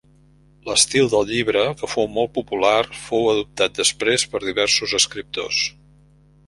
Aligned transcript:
L'estil 0.69 1.09
del 1.11 1.27
llibre, 1.31 1.65
que 1.81 1.89
fou 1.91 2.07
molt 2.15 2.33
popular, 2.39 2.75
fou 3.03 3.31
adoptat 3.35 3.77
després 3.83 4.27
per 4.33 4.43
diversos 4.49 4.99
escriptors. 5.03 5.63